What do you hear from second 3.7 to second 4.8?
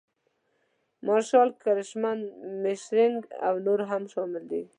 هم شامل دي.